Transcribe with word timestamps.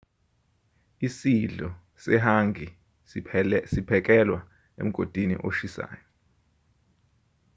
isidlo 1.07 1.69
sehangi 2.03 2.67
siphekelwa 3.71 4.39
emgodini 4.81 5.35
oshisayo 5.49 6.03